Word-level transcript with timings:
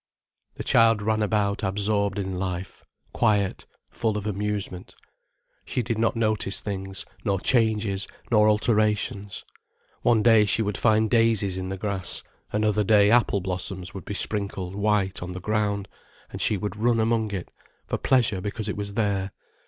The 0.55 0.63
child 0.63 1.03
ran 1.03 1.21
about 1.21 1.61
absorbed 1.61 2.17
in 2.17 2.39
life, 2.39 2.81
quiet, 3.13 3.67
full 3.91 4.17
of 4.17 4.25
amusement. 4.25 4.95
She 5.63 5.83
did 5.83 5.99
not 5.99 6.15
notice 6.15 6.59
things, 6.59 7.05
nor 7.23 7.39
changes 7.39 8.07
nor 8.31 8.49
alterations. 8.49 9.45
One 10.01 10.23
day 10.23 10.45
she 10.45 10.63
would 10.63 10.75
find 10.75 11.07
daisies 11.07 11.55
in 11.55 11.69
the 11.69 11.77
grass, 11.77 12.23
another 12.51 12.83
day, 12.83 13.11
apple 13.11 13.41
blossoms 13.41 13.93
would 13.93 14.05
be 14.05 14.15
sprinkled 14.15 14.73
white 14.73 15.21
on 15.21 15.33
the 15.33 15.39
ground, 15.39 15.87
and 16.31 16.41
she 16.41 16.57
would 16.57 16.75
run 16.75 16.99
among 16.99 17.29
it, 17.29 17.51
for 17.85 17.99
pleasure 17.99 18.41
because 18.41 18.67
it 18.67 18.75
was 18.77 18.95
there. 18.95 19.29